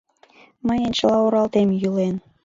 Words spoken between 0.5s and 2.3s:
Мыйын чыла оралтем йӱлен.